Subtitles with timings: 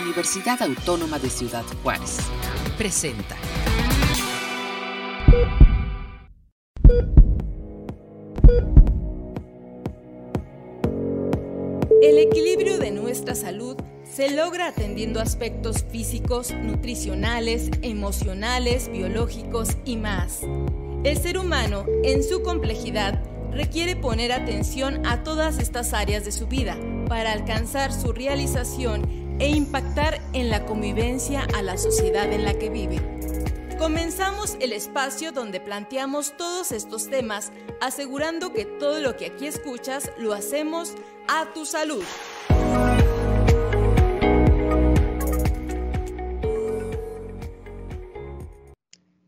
[0.00, 2.18] Universidad Autónoma de Ciudad Juárez.
[2.76, 3.36] Presenta.
[12.02, 20.40] El equilibrio de nuestra salud se logra atendiendo aspectos físicos, nutricionales, emocionales, biológicos y más.
[21.04, 26.46] El ser humano, en su complejidad, requiere poner atención a todas estas áreas de su
[26.46, 26.76] vida
[27.08, 32.70] para alcanzar su realización e impactar en la convivencia a la sociedad en la que
[32.70, 33.00] vive.
[33.78, 40.10] Comenzamos el espacio donde planteamos todos estos temas, asegurando que todo lo que aquí escuchas
[40.18, 40.94] lo hacemos
[41.28, 42.04] a tu salud.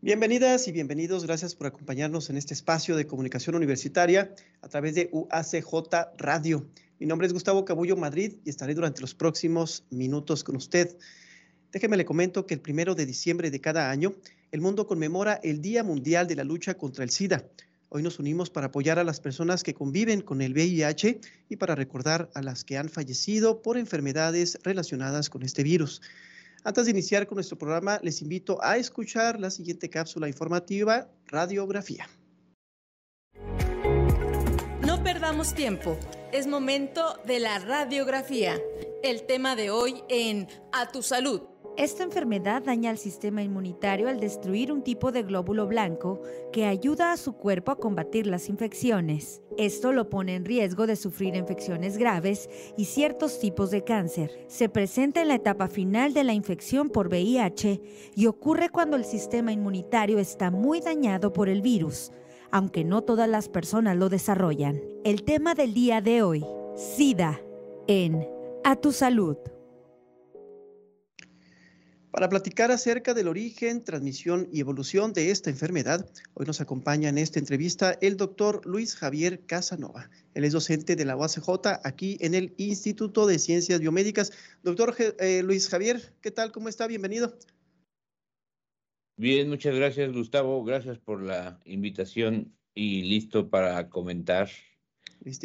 [0.01, 5.09] Bienvenidas y bienvenidos, gracias por acompañarnos en este espacio de comunicación universitaria a través de
[5.11, 6.65] UACJ Radio.
[6.99, 10.97] Mi nombre es Gustavo Cabullo Madrid y estaré durante los próximos minutos con usted.
[11.71, 14.15] Déjeme le comento que el primero de diciembre de cada año,
[14.51, 17.45] el mundo conmemora el Día Mundial de la Lucha contra el SIDA.
[17.87, 21.73] Hoy nos unimos para apoyar a las personas que conviven con el VIH y para
[21.73, 26.01] recordar a las que han fallecido por enfermedades relacionadas con este virus.
[26.65, 32.09] Antes de iniciar con nuestro programa, les invito a escuchar la siguiente cápsula informativa, Radiografía.
[34.85, 35.97] No perdamos tiempo,
[36.31, 38.59] es momento de la radiografía.
[39.03, 41.41] El tema de hoy en A tu salud.
[41.77, 46.21] Esta enfermedad daña al sistema inmunitario al destruir un tipo de glóbulo blanco
[46.51, 49.41] que ayuda a su cuerpo a combatir las infecciones.
[49.57, 54.45] Esto lo pone en riesgo de sufrir infecciones graves y ciertos tipos de cáncer.
[54.47, 57.81] Se presenta en la etapa final de la infección por VIH
[58.15, 62.11] y ocurre cuando el sistema inmunitario está muy dañado por el virus,
[62.51, 64.81] aunque no todas las personas lo desarrollan.
[65.03, 66.45] El tema del día de hoy,
[66.75, 67.39] SIDA,
[67.87, 68.27] en
[68.63, 69.37] A tu salud.
[72.11, 77.19] Para platicar acerca del origen, transmisión y evolución de esta enfermedad, hoy nos acompaña en
[77.19, 80.09] esta entrevista el doctor Luis Javier Casanova.
[80.33, 84.31] Él es docente de la UACJ aquí en el Instituto de Ciencias Biomédicas.
[84.63, 86.51] Doctor eh, Luis Javier, ¿qué tal?
[86.51, 86.87] ¿Cómo está?
[86.87, 87.37] Bienvenido.
[89.19, 90.63] Bien, muchas gracias Gustavo.
[90.63, 94.47] Gracias por la invitación y listo para comentar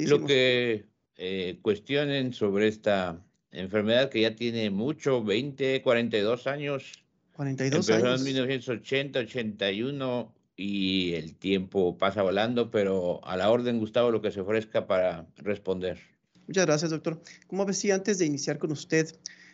[0.06, 0.86] lo que
[1.16, 3.20] eh, cuestionen sobre esta
[3.50, 7.04] enfermedad que ya tiene mucho, 20, 42 años.
[7.32, 8.20] 42 Empezó años.
[8.20, 14.30] en 1980, 81 y el tiempo pasa volando, pero a la orden, Gustavo, lo que
[14.30, 15.98] se ofrezca para responder.
[16.46, 17.20] Muchas gracias, doctor.
[17.48, 19.08] Como decía antes de iniciar con usted,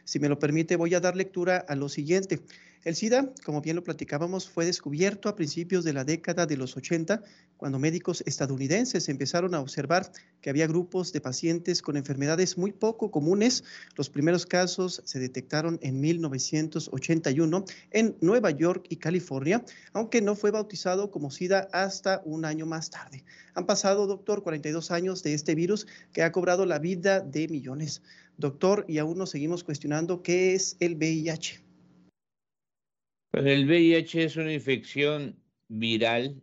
[0.04, 2.40] si me lo permite, voy a dar lectura a lo siguiente.
[2.82, 6.78] El SIDA, como bien lo platicábamos, fue descubierto a principios de la década de los
[6.78, 7.22] 80,
[7.58, 10.10] cuando médicos estadounidenses empezaron a observar
[10.40, 13.64] que había grupos de pacientes con enfermedades muy poco comunes.
[13.96, 19.62] Los primeros casos se detectaron en 1981 en Nueva York y California,
[19.92, 23.24] aunque no fue bautizado como SIDA hasta un año más tarde.
[23.52, 28.00] Han pasado, doctor, 42 años de este virus que ha cobrado la vida de millones.
[28.38, 31.69] Doctor, y aún nos seguimos cuestionando qué es el VIH.
[33.30, 36.42] Pues el VIH es una infección viral,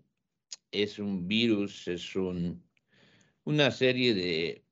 [0.71, 2.63] es un virus, es un,
[3.43, 4.63] una serie de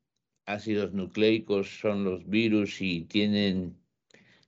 [0.45, 3.77] ácidos nucleicos, son los virus y tienen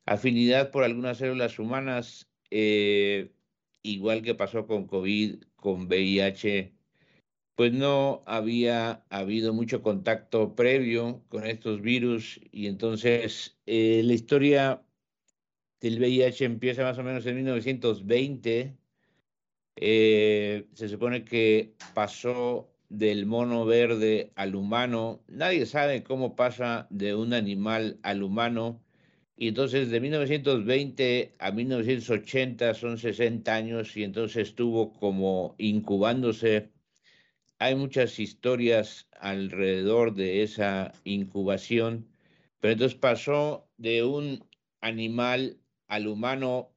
[0.06, 3.34] afinidad por algunas células humanas, eh,
[3.84, 6.74] igual que pasó con COVID, con VIH,
[7.56, 14.87] pues no había habido mucho contacto previo con estos virus y entonces eh, la historia
[15.80, 18.78] del VIH empieza más o menos en 1920.
[19.76, 25.24] Eh, se supone que pasó del mono verde al humano.
[25.28, 28.82] Nadie sabe cómo pasa de un animal al humano.
[29.36, 36.72] Y entonces de 1920 a 1980 son 60 años y entonces estuvo como incubándose.
[37.60, 42.08] Hay muchas historias alrededor de esa incubación,
[42.60, 44.44] pero entonces pasó de un
[44.82, 46.70] animal al humano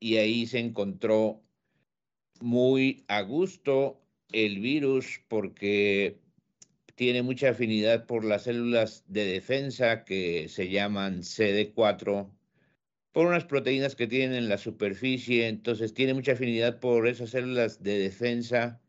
[0.00, 1.42] y ahí se encontró
[2.40, 4.00] muy a gusto
[4.32, 6.18] el virus porque
[6.94, 12.30] tiene mucha afinidad por las células de defensa que se llaman CD4,
[13.12, 17.82] por unas proteínas que tienen en la superficie, entonces tiene mucha afinidad por esas células
[17.82, 18.80] de defensa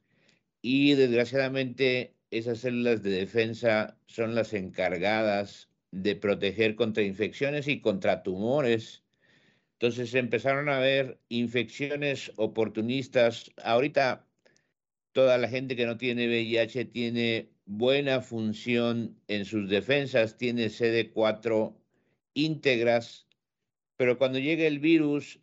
[0.62, 8.24] y desgraciadamente esas células de defensa son las encargadas de proteger contra infecciones y contra
[8.24, 9.04] tumores.
[9.80, 13.52] Entonces empezaron a haber infecciones oportunistas.
[13.64, 14.28] Ahorita
[15.14, 21.74] toda la gente que no tiene VIH tiene buena función en sus defensas, tiene CD4
[22.34, 23.30] íntegras
[24.00, 25.42] pero cuando llega el virus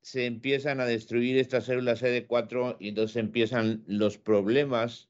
[0.00, 5.08] se empiezan a destruir estas células CD4 y entonces empiezan los problemas.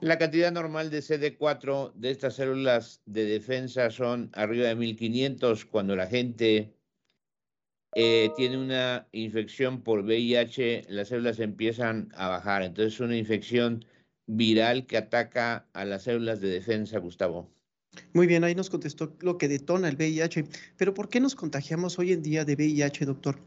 [0.00, 5.94] La cantidad normal de CD4 de estas células de defensa son arriba de 1500 cuando
[5.94, 6.74] la gente
[7.98, 12.62] eh, tiene una infección por VIH, las células empiezan a bajar.
[12.62, 13.86] Entonces es una infección
[14.26, 17.50] viral que ataca a las células de defensa, Gustavo.
[18.12, 20.44] Muy bien, ahí nos contestó lo que detona el VIH.
[20.76, 23.40] Pero ¿por qué nos contagiamos hoy en día de VIH, doctor?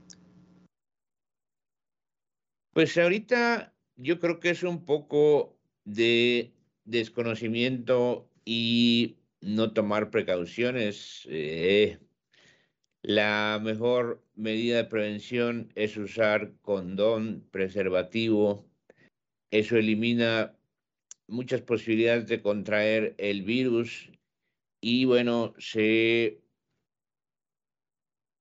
[2.73, 6.51] Pues ahorita yo creo que es un poco de
[6.85, 11.27] desconocimiento y no tomar precauciones.
[11.29, 11.99] Eh,
[13.01, 18.65] la mejor medida de prevención es usar condón, preservativo.
[19.51, 20.55] Eso elimina
[21.27, 24.11] muchas posibilidades de contraer el virus
[24.81, 26.41] y bueno, se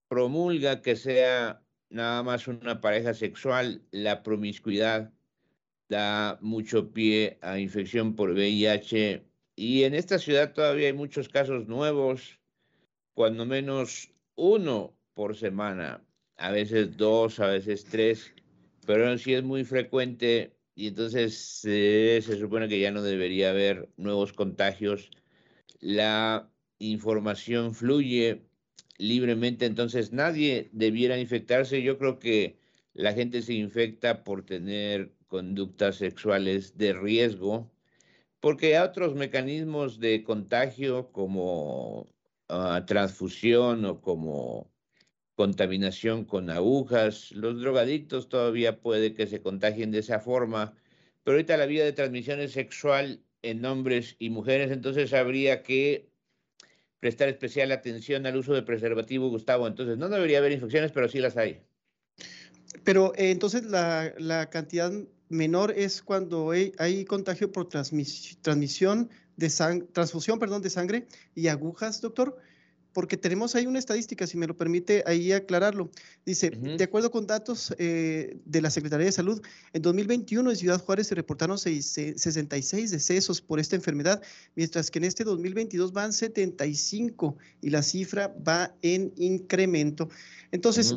[0.09, 5.13] promulga que sea nada más una pareja sexual, la promiscuidad
[5.89, 9.25] da mucho pie a infección por VIH
[9.57, 12.39] y en esta ciudad todavía hay muchos casos nuevos,
[13.15, 16.03] cuando menos uno por semana,
[16.37, 18.33] a veces dos, a veces tres,
[18.87, 24.33] pero sí es muy frecuente y entonces se supone que ya no debería haber nuevos
[24.33, 25.11] contagios
[25.81, 28.43] la información fluye
[28.99, 31.83] libremente, entonces nadie debiera infectarse.
[31.83, 32.59] Yo creo que
[32.95, 37.71] la gente se infecta por tener conductas sexuales de riesgo,
[38.41, 42.09] porque hay otros mecanismos de contagio como
[42.49, 44.71] ah, transfusión o como
[45.35, 47.33] contaminación con agujas.
[47.33, 50.75] Los drogadictos todavía puede que se contagien de esa forma,
[51.23, 56.11] pero ahorita la vía de transmisión es sexual en hombres y mujeres, entonces habría que
[57.01, 59.67] prestar especial atención al uso de preservativo, Gustavo.
[59.67, 61.63] Entonces, no debería haber infecciones, pero sí las hay.
[62.85, 64.93] Pero eh, entonces la, cantidad
[65.29, 69.49] menor es cuando hay, contagio por transmisión de
[69.93, 72.37] transfusión, perdón, de sangre y agujas, doctor
[72.99, 75.89] porque tenemos ahí una estadística, si me lo permite ahí aclararlo.
[76.27, 79.41] Dice, de acuerdo con datos eh, de la Secretaría de Salud,
[79.73, 84.21] en 2021 en Ciudad Juárez se reportaron 66 decesos por esta enfermedad,
[84.57, 90.09] mientras que en este 2022 van 75 y la cifra va en incremento.
[90.51, 90.97] Entonces,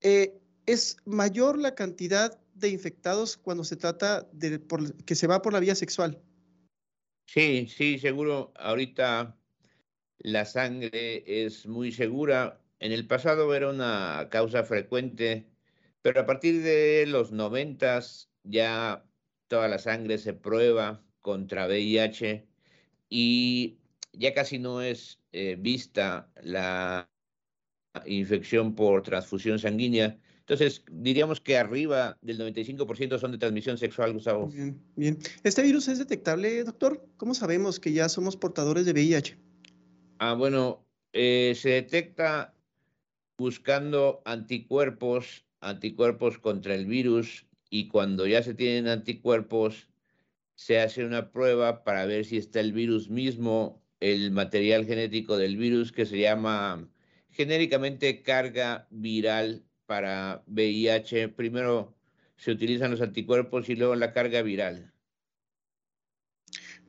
[0.00, 0.34] eh,
[0.66, 4.60] es mayor la cantidad de infectados cuando se trata de
[5.04, 6.20] que se va por la vía sexual.
[7.26, 8.52] Sí, sí, seguro.
[8.56, 9.38] Ahorita
[10.18, 12.62] la sangre es muy segura.
[12.80, 15.48] En el pasado era una causa frecuente,
[16.02, 19.06] pero a partir de los noventas ya
[19.48, 22.48] toda la sangre se prueba contra VIH
[23.10, 23.80] y
[24.14, 27.11] ya casi no es eh, vista la
[28.06, 30.18] infección por transfusión sanguínea.
[30.40, 34.48] Entonces, diríamos que arriba del 95% son de transmisión sexual, Gustavo.
[34.48, 35.18] Bien, bien.
[35.44, 37.06] ¿Este virus es detectable, doctor?
[37.16, 39.38] ¿Cómo sabemos que ya somos portadores de VIH?
[40.18, 42.54] Ah, bueno, eh, se detecta
[43.38, 49.88] buscando anticuerpos, anticuerpos contra el virus y cuando ya se tienen anticuerpos,
[50.54, 55.56] se hace una prueba para ver si está el virus mismo, el material genético del
[55.56, 56.88] virus que se llama
[57.32, 61.28] genéricamente carga viral para VIH.
[61.30, 61.94] Primero
[62.36, 64.92] se utilizan los anticuerpos y luego la carga viral.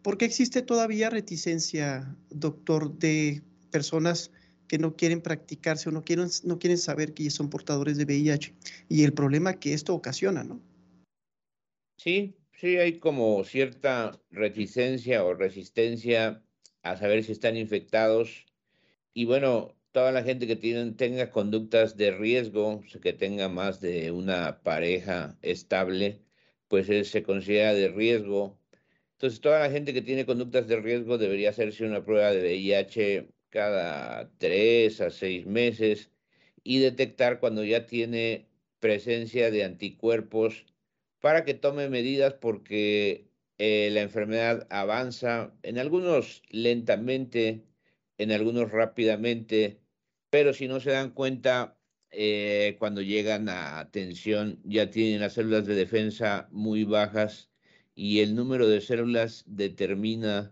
[0.01, 4.31] ¿Por qué existe todavía reticencia, doctor, de personas
[4.67, 8.53] que no quieren practicarse o no quieren, no quieren saber que son portadores de VIH
[8.89, 10.61] y el problema que esto ocasiona, ¿no?
[11.97, 16.43] Sí, sí, hay como cierta reticencia o resistencia
[16.81, 18.45] a saber si están infectados.
[19.13, 24.61] Y bueno, toda la gente que tenga conductas de riesgo, que tenga más de una
[24.63, 26.21] pareja estable,
[26.67, 28.59] pues se considera de riesgo.
[29.13, 33.29] Entonces, toda la gente que tiene conductas de riesgo debería hacerse una prueba de VIH
[33.49, 36.11] cada tres a seis meses
[36.63, 38.47] y detectar cuando ya tiene
[38.79, 40.65] presencia de anticuerpos
[41.19, 47.63] para que tome medidas porque eh, la enfermedad avanza, en algunos lentamente,
[48.17, 49.82] en algunos rápidamente,
[50.33, 51.77] pero si no se dan cuenta,
[52.09, 57.51] eh, cuando llegan a atención ya tienen las células de defensa muy bajas
[57.93, 60.51] y el número de células determina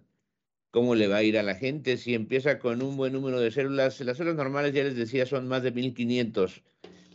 [0.70, 1.98] cómo le va a ir a la gente.
[1.98, 5.48] Si empieza con un buen número de células, las células normales ya les decía son
[5.48, 6.62] más de 1500,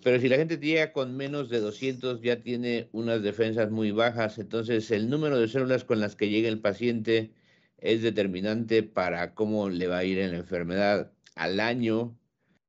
[0.03, 4.39] pero si la gente llega con menos de 200 ya tiene unas defensas muy bajas,
[4.39, 7.31] entonces el número de células con las que llega el paciente
[7.79, 12.19] es determinante para cómo le va a ir en la enfermedad al año.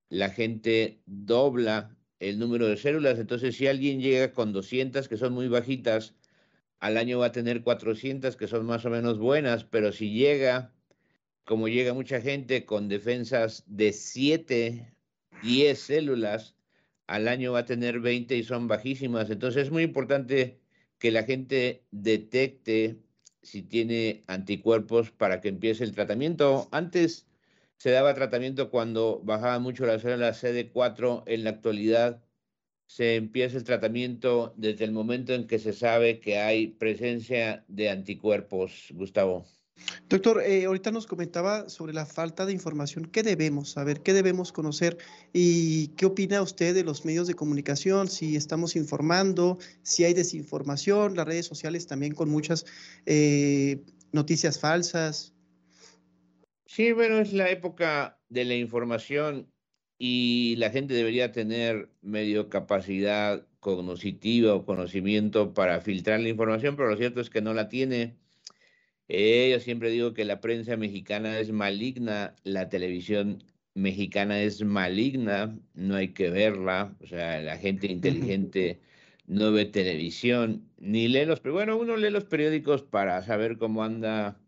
[0.10, 3.20] La gente dobla el número de células.
[3.20, 6.16] Entonces, si alguien llega con 200, que son muy bajitas,
[6.80, 10.74] al año va a tener 400, que son más o menos buenas, pero si llega,
[11.44, 14.94] como llega mucha gente con defensas de 7,
[15.44, 16.56] 10 células,
[17.08, 19.30] al año va a tener 20 y son bajísimas.
[19.30, 20.60] Entonces, es muy importante
[21.00, 23.00] que la gente detecte
[23.44, 26.68] si tiene anticuerpos para que empiece el tratamiento.
[26.72, 27.27] Antes
[27.78, 31.24] se daba tratamiento cuando bajaba mucho la célula CD4.
[31.28, 32.24] En la actualidad
[32.88, 37.90] se empieza el tratamiento desde el momento en que se sabe que hay presencia de
[37.90, 39.46] anticuerpos, Gustavo.
[40.10, 43.06] Doctor, eh, ahorita nos comentaba sobre la falta de información.
[43.06, 44.02] ¿Qué debemos saber?
[44.02, 44.98] ¿Qué debemos conocer?
[45.34, 48.08] ¿Y qué opina usted de los medios de comunicación?
[48.08, 52.66] Si estamos informando, si hay desinformación, las redes sociales también con muchas
[53.06, 55.34] eh, noticias falsas.
[56.68, 59.52] Sí, bueno, es la época de la información
[59.98, 66.90] y la gente debería tener medio capacidad cognitiva o conocimiento para filtrar la información, pero
[66.90, 68.18] lo cierto es que no la tiene.
[69.08, 73.44] Eh, yo siempre digo que la prensa mexicana es maligna, la televisión
[73.74, 78.82] mexicana es maligna, no hay que verla, o sea, la gente inteligente
[79.28, 84.40] no ve televisión, ni lee los, bueno, uno lee los periódicos para saber cómo anda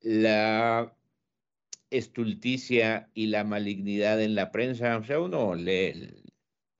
[0.00, 0.96] la
[1.98, 6.12] estulticia y la malignidad en la prensa, o sea, uno lee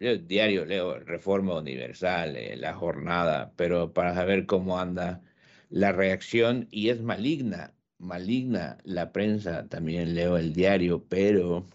[0.00, 5.22] el, diario, leo Reforma Universal, La Jornada, pero para saber cómo anda
[5.70, 11.66] la reacción y es maligna, maligna la prensa, también leo el diario, pero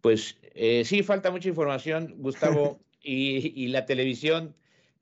[0.00, 4.54] pues eh, sí, falta mucha información, Gustavo, y, la televisión,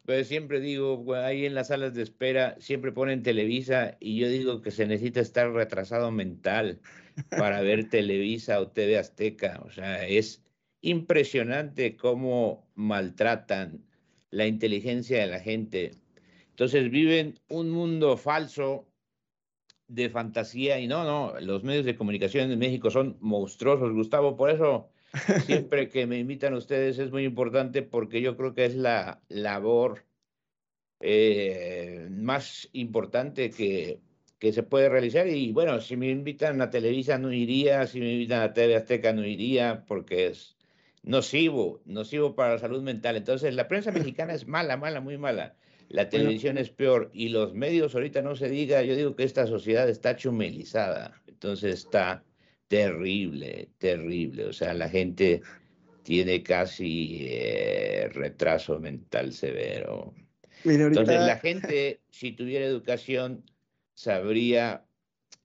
[0.05, 4.63] pues siempre digo, ahí en las salas de espera siempre ponen Televisa y yo digo
[4.63, 6.81] que se necesita estar retrasado mental
[7.31, 10.43] para ver Televisa o TV Azteca, o sea, es
[10.81, 13.85] impresionante cómo maltratan
[14.31, 15.93] la inteligencia de la gente.
[16.51, 18.87] Entonces viven un mundo falso
[19.89, 24.51] de fantasía y no, no, los medios de comunicación en México son monstruosos, Gustavo, por
[24.51, 24.91] eso
[25.47, 30.05] siempre que me invitan ustedes es muy importante porque yo creo que es la labor
[31.01, 34.01] eh, más importante que,
[34.45, 38.13] que se puede realizar y bueno, si me invitan a Televisa no iría, si me
[38.13, 40.59] invitan a TV Azteca no iría porque es
[41.03, 43.17] nocivo, nocivo para la salud mental.
[43.17, 45.57] Entonces la prensa mexicana es mala, mala, muy mala.
[45.89, 49.47] La televisión es peor y los medios ahorita no se diga, yo digo que esta
[49.47, 52.23] sociedad está chumelizada, entonces está
[52.69, 55.41] terrible, terrible, o sea, la gente
[56.03, 60.13] tiene casi eh, retraso mental severo.
[60.65, 63.43] Entonces la gente, si tuviera educación,
[63.95, 64.87] sabría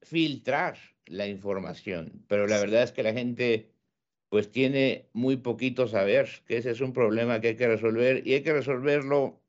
[0.01, 3.71] filtrar la información, pero la verdad es que la gente
[4.29, 8.35] pues tiene muy poquito saber, que ese es un problema que hay que resolver y
[8.35, 9.41] hay que resolverlo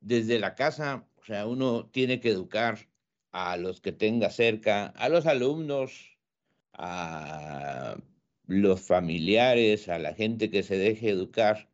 [0.00, 2.78] desde la casa, o sea, uno tiene que educar
[3.32, 6.18] a los que tenga cerca, a los alumnos,
[6.74, 7.96] a
[8.46, 11.68] los familiares, a la gente que se deje educar.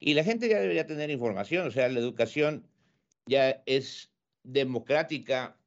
[0.00, 2.66] Y la gente ya debería tener información, o sea, la educación
[3.26, 5.57] ya es democrática,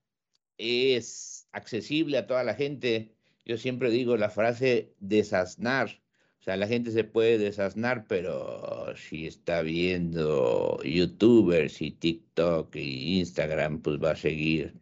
[0.62, 3.16] es accesible a toda la gente.
[3.46, 6.02] Yo siempre digo la frase desasnar,
[6.42, 13.20] o sea, la gente se puede desasnar, pero si está viendo YouTubers y TikTok y
[13.20, 14.74] Instagram, pues va a seguir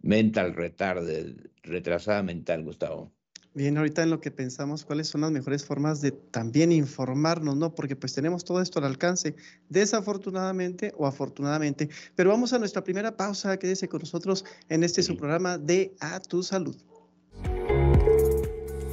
[0.00, 3.13] mental retarded, retrasada mental, Gustavo.
[3.54, 7.72] Bien, ahorita en lo que pensamos, cuáles son las mejores formas de también informarnos, ¿no?
[7.72, 9.36] Porque pues tenemos todo esto al alcance,
[9.68, 11.88] desafortunadamente o afortunadamente.
[12.16, 16.18] Pero vamos a nuestra primera pausa, quédese con nosotros en este su programa de A
[16.18, 16.76] Tu Salud.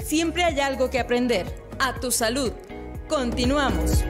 [0.06, 1.48] Siempre hay algo que aprender
[1.80, 2.52] a tu salud.
[3.10, 4.04] Continuamos.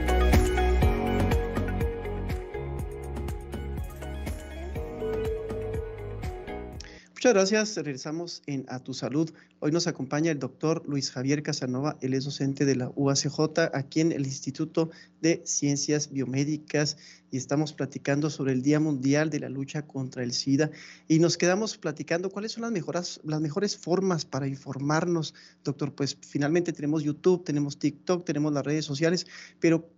[7.22, 7.76] Muchas gracias.
[7.76, 9.30] Regresamos en A Tu Salud.
[9.60, 11.96] Hoy nos acompaña el doctor Luis Javier Casanova.
[12.00, 16.96] Él es docente de la UACJ aquí en el Instituto de Ciencias Biomédicas
[17.30, 20.72] y estamos platicando sobre el Día Mundial de la Lucha contra el SIDA
[21.06, 25.94] y nos quedamos platicando cuáles son las, mejoras, las mejores formas para informarnos, doctor.
[25.94, 29.28] Pues finalmente tenemos YouTube, tenemos TikTok, tenemos las redes sociales,
[29.60, 29.88] pero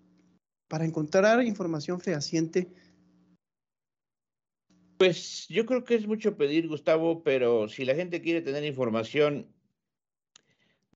[0.69, 2.69] para encontrar información fehaciente,
[4.97, 9.47] pues yo creo que es mucho pedir, Gustavo, pero si la gente quiere tener información,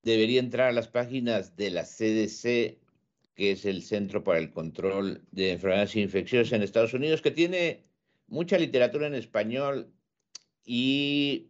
[0.02, 2.78] debería entrar a las páginas de la CDC,
[3.34, 7.84] que es el Centro para el Control de Enfermedades Infecciosas en Estados Unidos, que tiene
[8.26, 9.92] mucha literatura en español
[10.64, 11.48] y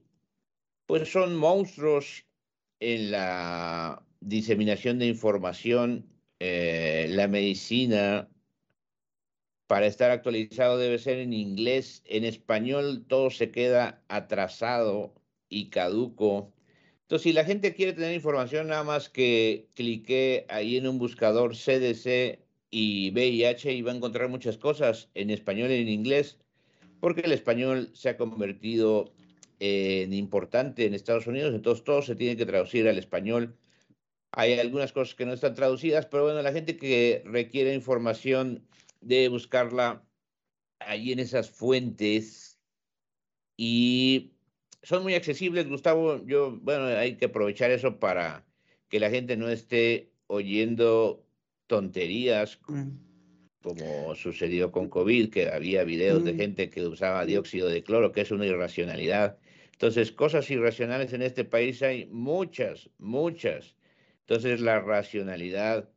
[0.87, 2.25] pues son monstruos
[2.81, 6.07] en la diseminación de información,
[6.39, 8.29] eh, la medicina,
[9.69, 12.03] para estar actualizado debe ser en inglés.
[12.07, 15.15] En español todo se queda atrasado
[15.49, 16.53] y caduco.
[17.03, 21.55] Entonces, si la gente quiere tener información, nada más que clique ahí en un buscador
[21.55, 26.39] CDC y VIH y va a encontrar muchas cosas en español y en inglés,
[27.01, 29.13] porque el español se ha convertido
[29.61, 33.57] en importante en Estados Unidos, entonces todo se tiene que traducir al español.
[34.33, 38.69] Hay algunas cosas que no están traducidas, pero bueno, la gente que requiere información
[39.01, 40.05] debe buscarla
[40.81, 42.59] ahí en esas fuentes
[43.57, 44.33] y
[44.83, 46.25] son muy accesibles, Gustavo.
[46.25, 48.47] Yo, bueno, hay que aprovechar eso para
[48.89, 51.27] que la gente no esté oyendo
[51.67, 52.89] tonterías mm.
[53.63, 56.37] como sucedió con COVID, que había videos de mm.
[56.37, 59.39] gente que usaba dióxido de cloro, que es una irracionalidad.
[59.73, 63.77] Entonces, cosas irracionales en este país hay muchas, muchas.
[64.21, 65.91] Entonces, la racionalidad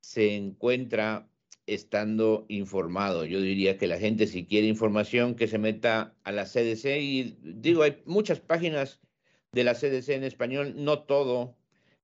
[0.00, 1.29] se encuentra
[1.74, 3.24] estando informado.
[3.24, 7.38] Yo diría que la gente si quiere información que se meta a la CDC y
[7.42, 9.00] digo, hay muchas páginas
[9.52, 11.56] de la CDC en español, no todo,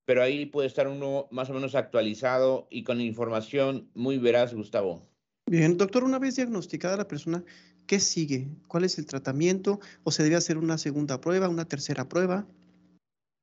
[0.05, 5.03] pero ahí puede estar uno más o menos actualizado y con información muy veraz, Gustavo.
[5.49, 7.45] Bien, doctor, una vez diagnosticada la persona,
[7.87, 8.49] ¿qué sigue?
[8.69, 9.81] ¿Cuál es el tratamiento?
[10.05, 12.47] ¿O se debe hacer una segunda prueba, una tercera prueba?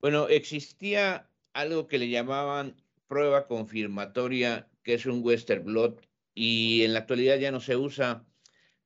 [0.01, 2.75] Bueno, existía algo que le llamaban
[3.07, 6.01] prueba confirmatoria, que es un Western Blot,
[6.33, 8.25] y en la actualidad ya no se usa.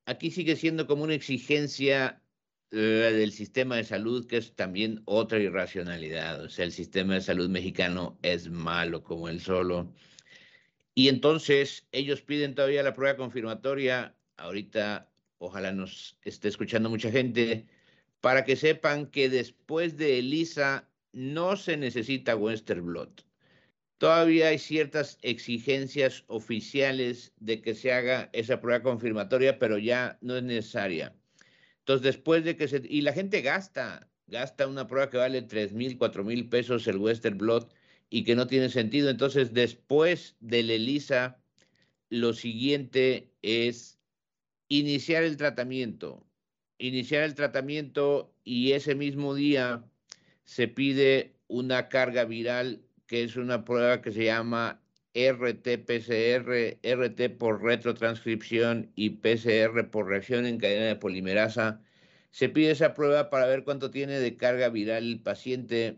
[0.06, 2.22] Aquí sigue siendo como una exigencia
[2.72, 6.44] del sistema de salud, que es también otra irracionalidad.
[6.44, 9.94] O sea, el sistema de salud mexicano es malo como el solo.
[10.94, 14.16] Y entonces ellos piden todavía la prueba confirmatoria.
[14.38, 17.68] Ahorita, ojalá nos esté escuchando mucha gente,
[18.22, 23.27] para que sepan que después de ELISA no se necesita Western Blot.
[23.98, 30.38] Todavía hay ciertas exigencias oficiales de que se haga esa prueba confirmatoria, pero ya no
[30.38, 31.16] es necesaria.
[31.80, 32.82] Entonces, después de que se...
[32.88, 36.98] Y la gente gasta, gasta una prueba que vale 3 mil, 4 mil pesos el
[36.98, 37.74] Western Blot
[38.10, 39.10] y que no tiene sentido.
[39.10, 41.40] Entonces, después del ELISA,
[42.10, 43.98] lo siguiente es
[44.68, 46.24] iniciar el tratamiento.
[46.78, 49.84] Iniciar el tratamiento y ese mismo día
[50.44, 54.82] se pide una carga viral que es una prueba que se llama
[55.14, 61.82] RT-PCR, RT por retrotranscripción y PCR por reacción en cadena de polimerasa.
[62.30, 65.98] Se pide esa prueba para ver cuánto tiene de carga viral el paciente,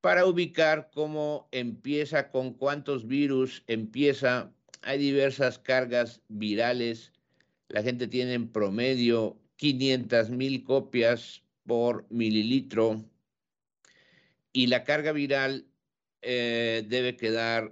[0.00, 4.52] para ubicar cómo empieza, con cuántos virus empieza.
[4.82, 7.12] Hay diversas cargas virales.
[7.68, 13.04] La gente tiene en promedio 500 mil copias por mililitro.
[14.52, 15.65] Y la carga viral
[16.28, 17.70] eh, debe quedar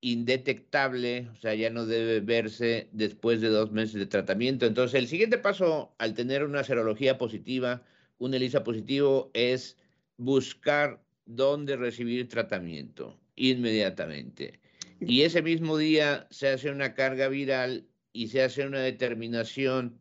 [0.00, 4.66] indetectable, o sea, ya no debe verse después de dos meses de tratamiento.
[4.66, 7.82] Entonces, el siguiente paso al tener una serología positiva,
[8.18, 9.76] un ELISA positivo, es
[10.16, 14.60] buscar dónde recibir tratamiento inmediatamente.
[15.00, 19.98] Y ese mismo día se hace una carga viral y se hace una determinación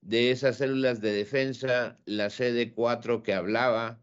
[0.00, 4.00] de esas células de defensa, la CD4 que hablaba,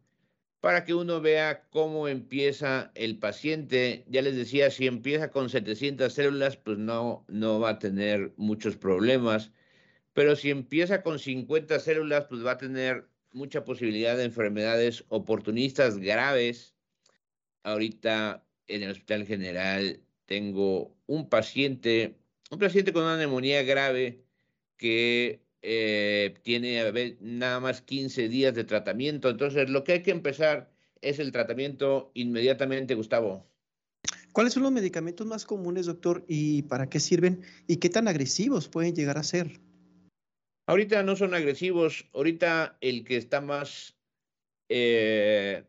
[0.65, 4.04] para que uno vea cómo empieza el paciente.
[4.08, 8.75] Ya les decía, si empieza con 700 células, pues no, no va a tener muchos
[8.75, 9.51] problemas,
[10.13, 15.99] pero si empieza con 50 células, pues va a tener mucha posibilidad de enfermedades oportunistas
[15.99, 16.73] graves.
[17.62, 22.17] Ahorita en el Hospital General tengo un paciente,
[22.49, 24.25] un paciente con una neumonía grave
[24.78, 29.30] que eh, tiene nada más 15 días de tratamiento.
[29.30, 33.47] Entonces, lo que hay que empezar es el tratamiento inmediatamente, Gustavo.
[34.32, 38.67] ¿Cuáles son los medicamentos más comunes, doctor, y para qué sirven y qué tan agresivos
[38.67, 39.60] pueden llegar a ser?
[40.67, 42.06] Ahorita no son agresivos.
[42.13, 43.95] Ahorita el que está más
[44.69, 45.63] eh,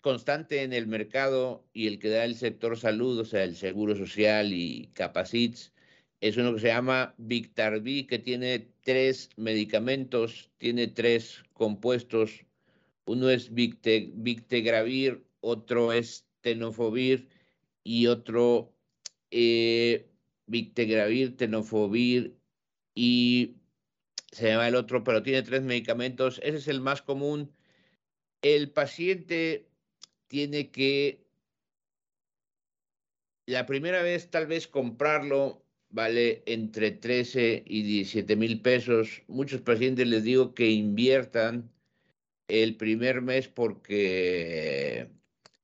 [0.00, 3.96] constante en el mercado y el que da el sector salud, o sea, el Seguro
[3.96, 5.72] Social y Capacits,
[6.20, 12.44] es uno que se llama Victarbi, que tiene tres medicamentos, tiene tres compuestos.
[13.04, 17.28] Uno es Victegravir, otro es Tenofovir
[17.84, 18.74] y otro
[19.30, 20.08] eh,
[20.46, 22.36] Victegravir, Tenofovir
[22.94, 23.56] y
[24.32, 26.40] se llama el otro, pero tiene tres medicamentos.
[26.42, 27.52] Ese es el más común.
[28.42, 29.68] El paciente
[30.28, 31.26] tiene que
[33.46, 35.65] la primera vez tal vez comprarlo
[35.96, 39.22] vale entre 13 y 17 mil pesos.
[39.28, 41.70] Muchos pacientes les digo que inviertan
[42.48, 45.08] el primer mes porque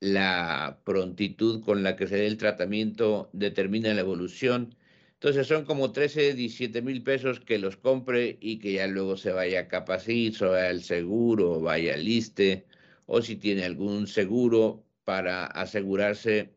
[0.00, 4.74] la prontitud con la que se dé el tratamiento determina la evolución.
[5.14, 9.32] Entonces son como 13, 17 mil pesos que los compre y que ya luego se
[9.32, 12.66] vaya a Capacit, o vaya al seguro, vaya al ISTE,
[13.06, 16.54] o si tiene algún seguro para asegurarse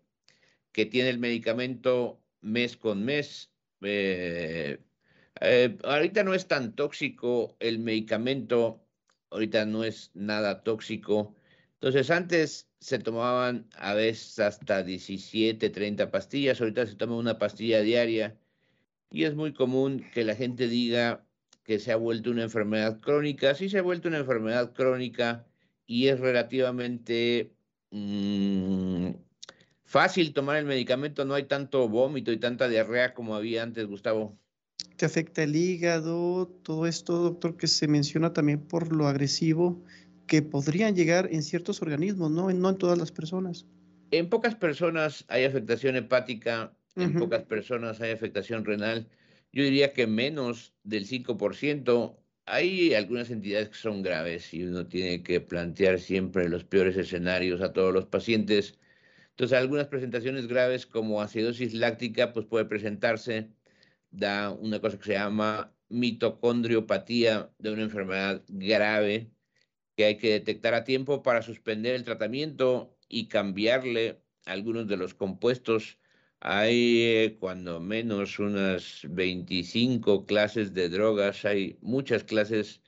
[0.72, 3.52] que tiene el medicamento mes con mes.
[3.82, 4.80] Eh,
[5.42, 8.82] eh, ahorita no es tan tóxico el medicamento,
[9.32, 11.36] ahorita no es nada tóxico.
[11.76, 17.82] Entonces antes se tomaban a veces hasta 17, 30 pastillas, ahorita se toma una pastilla
[17.82, 18.38] diaria
[19.12, 21.26] y es muy común que la gente diga
[21.64, 23.56] que se ha vuelto una enfermedad crónica.
[23.56, 25.48] Sí se ha vuelto una enfermedad crónica
[25.86, 27.56] y es relativamente
[27.92, 29.10] mm,
[29.86, 34.38] fácil tomar el medicamento, no hay tanto vómito y tanta diarrea como había antes, Gustavo.
[34.98, 36.48] ¿Te afecta el hígado?
[36.64, 39.84] Todo esto, doctor, que se menciona también por lo agresivo
[40.28, 42.52] que podrían llegar en ciertos organismos, ¿no?
[42.52, 43.66] No en todas las personas.
[44.12, 49.08] En pocas personas hay afectación hepática, en pocas personas hay afectación renal.
[49.52, 52.18] Yo diría que menos del 5%.
[52.46, 57.62] Hay algunas entidades que son graves y uno tiene que plantear siempre los peores escenarios
[57.62, 58.78] a todos los pacientes.
[59.36, 63.52] Entonces, algunas presentaciones graves como acidosis láctica, pues puede presentarse,
[64.12, 69.32] da una cosa que se llama mitocondriopatía de una enfermedad grave
[69.96, 75.14] que hay que detectar a tiempo para suspender el tratamiento y cambiarle algunos de los
[75.14, 76.00] compuestos.
[76.40, 82.82] Hay eh, cuando menos unas 25 clases de drogas, hay muchas clases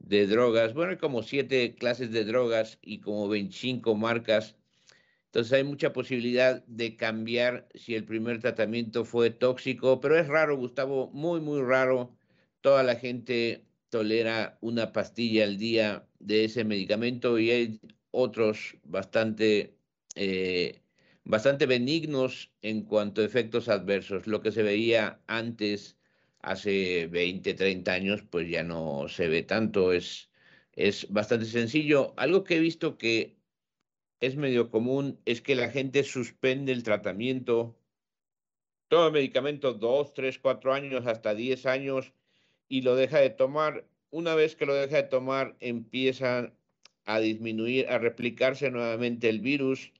[0.00, 4.56] de drogas, bueno, hay como siete clases de drogas y como 25 marcas.
[5.34, 10.56] Entonces hay mucha posibilidad de cambiar si el primer tratamiento fue tóxico, pero es raro,
[10.56, 12.16] Gustavo, muy, muy raro.
[12.60, 17.80] Toda la gente tolera una pastilla al día de ese medicamento y hay
[18.12, 19.76] otros bastante,
[20.14, 20.82] eh,
[21.24, 24.28] bastante benignos en cuanto a efectos adversos.
[24.28, 25.98] Lo que se veía antes,
[26.42, 30.30] hace 20, 30 años, pues ya no se ve tanto, es,
[30.74, 32.14] es bastante sencillo.
[32.16, 33.36] Algo que he visto que
[34.26, 37.76] es medio común es que la gente suspende el tratamiento,
[39.02, 42.12] el medicamento, dos, tres, cuatro años, hasta 10 años,
[42.68, 43.86] y lo deja de tomar.
[44.10, 46.52] Una vez que lo deja de tomar, empieza
[47.04, 49.92] a disminuir, a replicarse nuevamente el virus.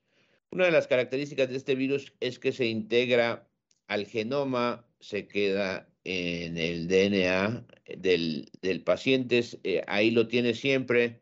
[0.51, 3.49] Una de las características de este virus es que se integra
[3.89, 7.67] al genoma, se queda en el DNA
[7.99, 11.21] del, del paciente, eh, ahí lo tiene siempre,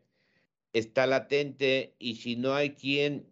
[0.73, 3.27] está latente y si no hay quien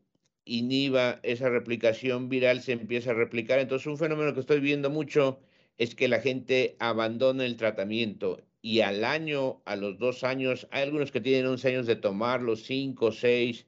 [0.46, 3.60] inhiba esa replicación viral, se empieza a replicar.
[3.60, 5.40] Entonces, un fenómeno que estoy viendo mucho
[5.78, 10.84] es que la gente abandona el tratamiento y al año, a los dos años, hay
[10.84, 13.68] algunos que tienen 11 años de tomarlo, 5, 6,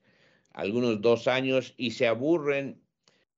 [0.51, 2.81] algunos dos años y se aburren.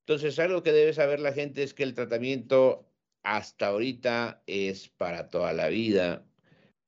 [0.02, 2.90] Entonces, algo que debe saber la gente es que el tratamiento
[3.24, 6.26] hasta ahorita es para toda la vida,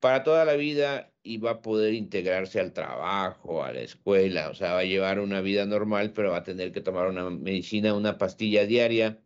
[0.00, 4.54] para toda la vida y va a poder integrarse al trabajo, a la escuela, o
[4.54, 7.94] sea, va a llevar una vida normal, pero va a tener que tomar una medicina,
[7.94, 9.18] una pastilla diaria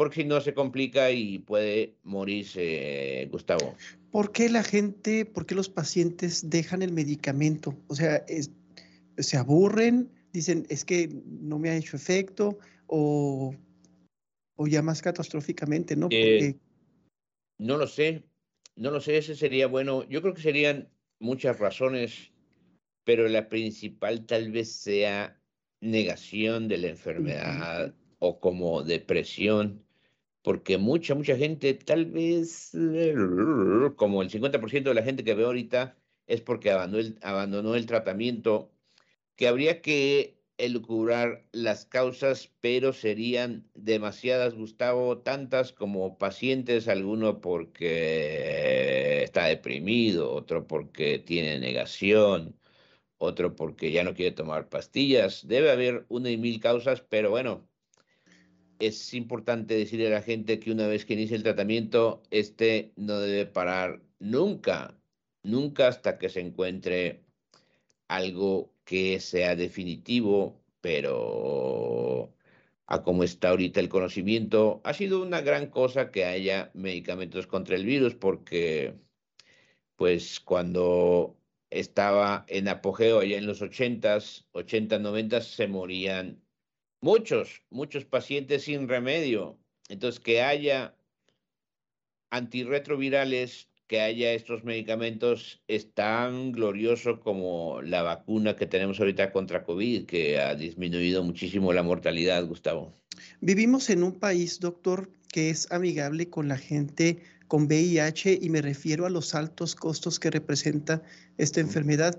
[0.00, 3.74] porque si no se complica y puede morirse, Gustavo.
[4.10, 7.76] ¿Por qué la gente, por qué los pacientes dejan el medicamento?
[7.86, 8.24] O sea,
[9.18, 13.54] se aburren, dicen, es que no me ha hecho efecto, o,
[14.56, 16.08] o ya más catastróficamente, ¿no?
[16.10, 16.56] Eh,
[17.58, 18.24] no lo sé,
[18.76, 20.08] no lo sé, ese sería bueno.
[20.08, 20.88] Yo creo que serían
[21.20, 22.32] muchas razones,
[23.04, 25.40] pero la principal tal vez sea
[25.80, 29.84] negación de la enfermedad o como depresión
[30.42, 32.72] porque mucha, mucha gente, tal vez
[33.96, 37.86] como el 50% de la gente que veo ahorita es porque abandonó el, abandonó el
[37.86, 38.72] tratamiento,
[39.36, 48.99] que habría que elucubrar las causas, pero serían demasiadas, Gustavo, tantas como pacientes, alguno porque
[49.30, 52.56] está deprimido, otro porque tiene negación,
[53.18, 55.46] otro porque ya no quiere tomar pastillas.
[55.46, 57.68] Debe haber una y mil causas, pero bueno,
[58.80, 63.20] es importante decirle a la gente que una vez que inicie el tratamiento, este no
[63.20, 64.98] debe parar nunca,
[65.42, 67.24] nunca hasta que se encuentre
[68.08, 72.34] algo que sea definitivo, pero
[72.86, 77.76] a como está ahorita el conocimiento, ha sido una gran cosa que haya medicamentos contra
[77.76, 78.94] el virus, porque
[80.00, 81.36] pues cuando
[81.68, 86.40] estaba en apogeo allá en los 80s, 80, 90 se morían
[87.02, 89.58] muchos, muchos pacientes sin remedio.
[89.90, 90.94] Entonces, que haya
[92.30, 99.64] antirretrovirales que haya estos medicamentos es tan glorioso como la vacuna que tenemos ahorita contra
[99.64, 102.94] COVID, que ha disminuido muchísimo la mortalidad, Gustavo.
[103.42, 107.18] Vivimos en un país, doctor, que es amigable con la gente
[107.50, 111.02] con VIH y me refiero a los altos costos que representa
[111.36, 112.16] esta enfermedad.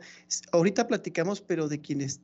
[0.52, 2.20] Ahorita platicamos, pero de quienes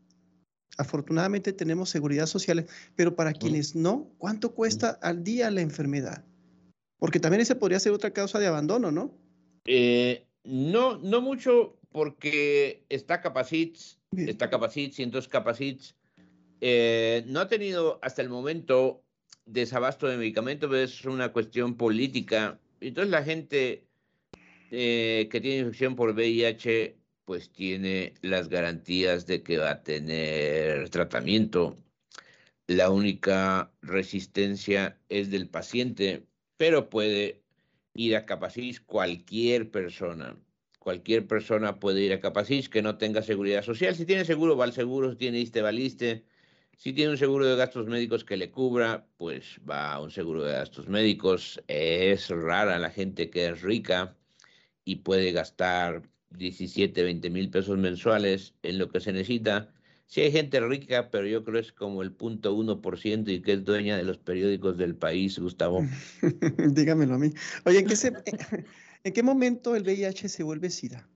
[0.77, 2.67] afortunadamente tenemos seguridad social,
[2.97, 6.25] pero para quienes no, ¿cuánto cuesta al día la enfermedad?
[6.99, 9.17] Porque también ese podría ser otra causa de abandono, ¿no?
[9.63, 15.95] Eh, no, no mucho, porque está Capacits, está Capacits y entonces Capacits
[16.59, 19.01] eh, no ha tenido hasta el momento
[19.45, 22.59] desabasto de medicamentos, es una cuestión política.
[22.81, 23.87] Entonces la gente
[24.71, 30.89] eh, que tiene infección por VIH, pues tiene las garantías de que va a tener
[30.89, 31.75] tratamiento.
[32.67, 36.25] La única resistencia es del paciente,
[36.57, 37.41] pero puede
[37.93, 40.37] ir a Capacis cualquier persona.
[40.79, 43.95] Cualquier persona puede ir a Capacis que no tenga seguridad social.
[43.95, 45.11] Si tiene seguro, va al seguro.
[45.11, 46.23] Si tiene ISTE, va al.
[46.77, 50.43] Si tiene un seguro de gastos médicos que le cubra, pues va a un seguro
[50.43, 51.59] de gastos médicos.
[51.67, 54.15] Es rara la gente que es rica
[54.85, 59.73] y puede gastar 17, 20 mil pesos mensuales en lo que se necesita.
[60.05, 63.31] Si hay gente rica, pero yo creo que es como el punto uno por ciento
[63.31, 65.83] y que es dueña de los periódicos del país, Gustavo.
[66.69, 67.33] Dígamelo a mí.
[67.65, 67.95] Oye, ¿en qué,
[69.03, 71.09] ¿en qué momento el VIH se vuelve SIDA?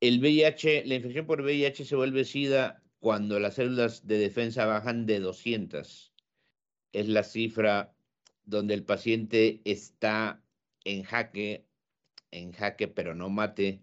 [0.00, 5.06] El VIH, la infección por VIH se vuelve SIDA cuando las células de defensa bajan
[5.06, 6.12] de 200.
[6.92, 7.94] Es la cifra
[8.44, 10.42] donde el paciente está
[10.82, 11.64] en jaque,
[12.32, 13.80] en jaque pero no mate,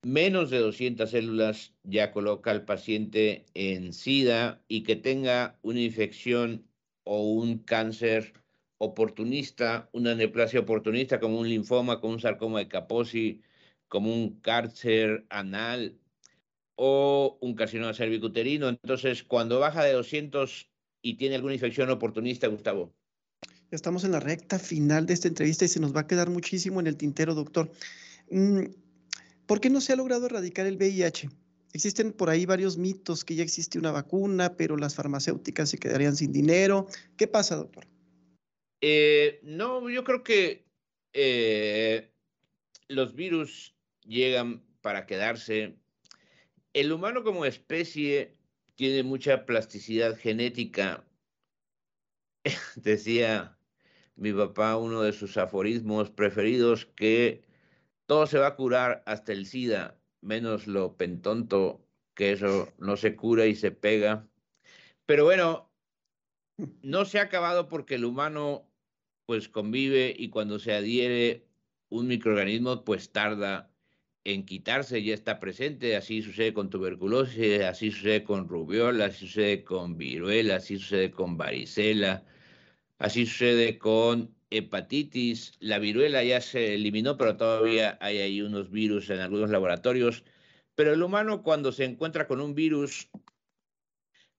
[0.00, 6.66] menos de 200 células ya coloca al paciente en SIDA y que tenga una infección
[7.04, 8.32] o un cáncer
[8.78, 13.42] oportunista, una neoplasia oportunista como un linfoma, como un sarcoma de Kaposi,
[13.88, 16.00] como un cáncer anal
[16.76, 18.68] o un carcinoma cervicuterino.
[18.68, 20.70] Entonces, cuando baja de 200
[21.02, 22.94] y tiene alguna infección oportunista, Gustavo.
[23.70, 26.78] Estamos en la recta final de esta entrevista y se nos va a quedar muchísimo
[26.80, 27.70] en el tintero, doctor.
[28.30, 28.66] Mm,
[29.46, 31.28] ¿Por qué no se ha logrado erradicar el VIH?
[31.72, 36.16] Existen por ahí varios mitos que ya existe una vacuna, pero las farmacéuticas se quedarían
[36.16, 36.86] sin dinero.
[37.16, 37.86] ¿Qué pasa, doctor?
[38.80, 40.64] Eh, no, yo creo que
[41.12, 42.12] eh,
[42.88, 45.76] los virus llegan para quedarse.
[46.76, 48.36] El humano como especie
[48.74, 51.08] tiene mucha plasticidad genética.
[52.76, 53.58] Decía
[54.14, 57.42] mi papá, uno de sus aforismos preferidos, que
[58.04, 63.16] todo se va a curar hasta el SIDA, menos lo pentonto, que eso no se
[63.16, 64.28] cura y se pega.
[65.06, 65.72] Pero bueno,
[66.82, 68.70] no se ha acabado porque el humano
[69.24, 71.48] pues convive y cuando se adhiere
[71.88, 73.72] un microorganismo pues tarda
[74.26, 79.62] en quitarse, ya está presente, así sucede con tuberculosis, así sucede con rubiola, así sucede
[79.62, 82.24] con viruela, así sucede con varicela,
[82.98, 89.10] así sucede con hepatitis, la viruela ya se eliminó, pero todavía hay ahí unos virus
[89.10, 90.24] en algunos laboratorios.
[90.74, 93.08] Pero el humano cuando se encuentra con un virus,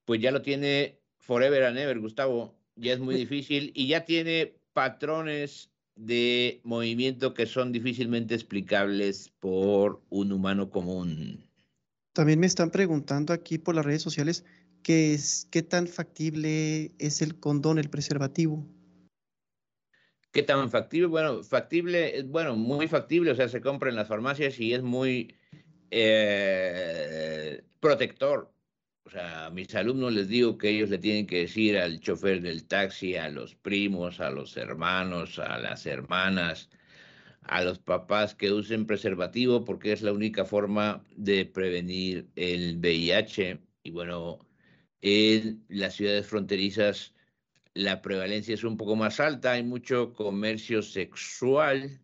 [0.03, 2.59] pues ya lo tiene forever and ever, Gustavo.
[2.75, 10.01] Ya es muy difícil y ya tiene patrones de movimiento que son difícilmente explicables por
[10.09, 11.47] un humano común.
[12.13, 14.45] También me están preguntando aquí por las redes sociales
[14.83, 18.65] qué, es, qué tan factible es el condón, el preservativo.
[20.31, 21.07] ¿Qué tan factible?
[21.07, 25.35] Bueno, factible, bueno, muy factible, o sea, se compra en las farmacias y es muy
[25.89, 28.53] eh, protector.
[29.07, 32.41] O sea, a mis alumnos les digo que ellos le tienen que decir al chofer
[32.41, 36.69] del taxi, a los primos, a los hermanos, a las hermanas,
[37.43, 43.61] a los papás que usen preservativo porque es la única forma de prevenir el VIH.
[43.83, 44.45] Y bueno,
[45.01, 47.13] en las ciudades fronterizas
[47.75, 52.01] la prevalencia es un poco más alta, hay mucho comercio sexual.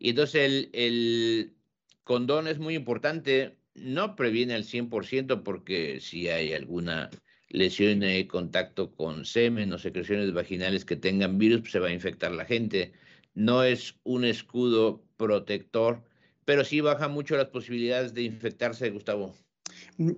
[0.00, 1.56] Y entonces el, el
[2.02, 7.10] condón es muy importante, no previene al 100% porque si hay alguna
[7.48, 11.92] lesión de contacto con semen o secreciones vaginales que tengan virus, pues se va a
[11.92, 12.92] infectar la gente.
[13.34, 16.02] No es un escudo protector,
[16.44, 19.34] pero sí baja mucho las posibilidades de infectarse, Gustavo.
[19.98, 20.12] Mm,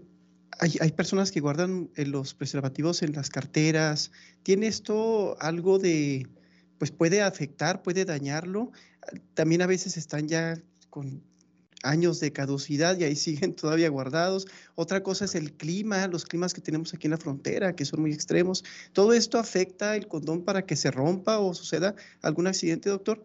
[0.58, 4.10] hay, personas que guardan los preservativos en las carteras.
[4.42, 6.26] ¿Tiene esto algo de,
[6.78, 8.72] pues puede afectar, puede dañarlo?
[9.34, 11.22] También a veces están ya con
[11.82, 14.46] años de caducidad y ahí siguen todavía guardados.
[14.74, 18.00] Otra cosa es el clima, los climas que tenemos aquí en la frontera, que son
[18.00, 18.64] muy extremos.
[18.92, 23.24] ¿Todo esto afecta el condón para que se rompa o suceda algún accidente, doctor?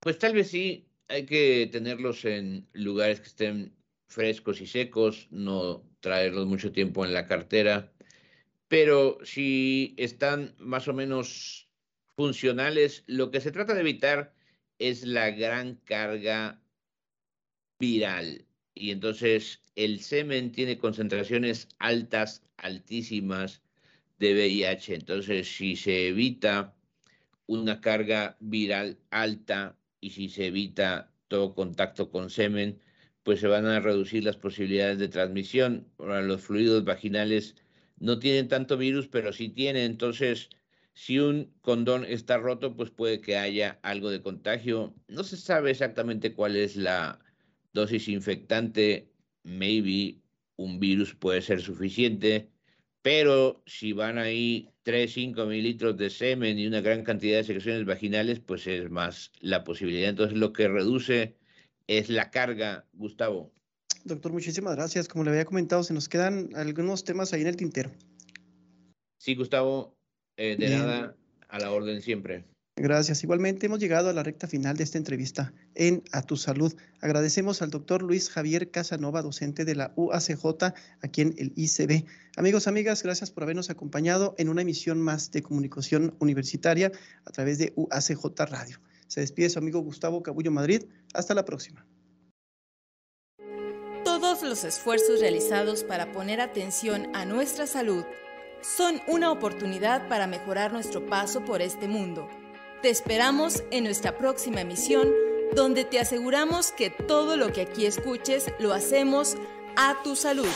[0.00, 0.86] Pues tal vez sí.
[1.08, 3.72] hay que tenerlos en lugares que estén
[4.08, 7.92] frescos y secos, no traerlos mucho tiempo en la cartera,
[8.68, 11.68] pero si están más o menos
[12.16, 14.34] funcionales, lo que se trata de evitar
[14.78, 16.61] es la gran carga
[17.82, 18.46] viral.
[18.74, 23.60] Y entonces el semen tiene concentraciones altas, altísimas
[24.20, 24.94] de VIH.
[24.94, 26.76] Entonces, si se evita
[27.46, 32.80] una carga viral alta y si se evita todo contacto con semen,
[33.24, 35.88] pues se van a reducir las posibilidades de transmisión.
[35.98, 37.56] Los fluidos vaginales
[37.98, 39.90] no tienen tanto virus, pero sí tienen.
[39.90, 40.50] Entonces,
[40.94, 44.94] si un condón está roto, pues puede que haya algo de contagio.
[45.08, 47.18] No se sabe exactamente cuál es la
[47.72, 49.08] dosis infectante.
[49.44, 50.18] Maybe
[50.56, 52.48] un virus puede ser suficiente,
[53.02, 57.84] pero si van ahí 3, 5 mililitros de semen y una gran cantidad de secreciones
[57.84, 60.10] vaginales, pues es más la posibilidad.
[60.10, 61.36] Entonces, lo que reduce
[61.86, 63.52] es la carga, Gustavo.
[64.04, 65.08] Doctor, muchísimas gracias.
[65.08, 67.90] Como le había comentado, se nos quedan algunos temas ahí en el tintero.
[69.18, 69.96] Sí, Gustavo,
[70.36, 71.16] eh, de nada,
[71.48, 72.44] a la orden siempre.
[72.76, 73.22] Gracias.
[73.22, 76.74] Igualmente hemos llegado a la recta final de esta entrevista en A Tu Salud.
[77.00, 82.06] Agradecemos al doctor Luis Javier Casanova, docente de la UACJ aquí en el ICB.
[82.38, 86.90] Amigos, amigas, gracias por habernos acompañado en una emisión más de comunicación universitaria
[87.26, 88.80] a través de UACJ Radio.
[89.06, 90.84] Se despide su amigo Gustavo Cabullo Madrid.
[91.12, 91.86] Hasta la próxima.
[94.02, 98.04] Todos los esfuerzos realizados para poner atención a nuestra salud
[98.62, 102.28] son una oportunidad para mejorar nuestro paso por este mundo.
[102.82, 105.08] Te esperamos en nuestra próxima emisión,
[105.54, 109.36] donde te aseguramos que todo lo que aquí escuches lo hacemos
[109.76, 110.48] a tu salud.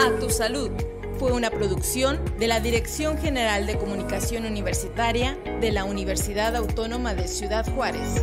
[0.00, 0.70] A tu salud
[1.18, 7.28] fue una producción de la Dirección General de Comunicación Universitaria de la Universidad Autónoma de
[7.28, 8.22] Ciudad Juárez.